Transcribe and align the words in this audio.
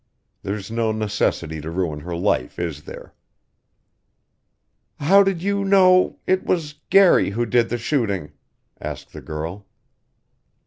There's 0.41 0.71
no 0.71 0.91
necessity 0.91 1.61
to 1.61 1.69
ruin 1.69 1.99
her 1.99 2.15
life, 2.15 2.57
is 2.57 2.85
there?" 2.85 3.13
"How 4.99 5.21
did 5.21 5.43
you 5.43 5.63
know 5.63 6.17
it 6.25 6.43
was 6.43 6.73
Garry 6.89 7.29
who 7.29 7.45
did 7.45 7.69
the 7.69 7.77
shooting?" 7.77 8.31
asked 8.81 9.13
the 9.13 9.21
girl. 9.21 9.67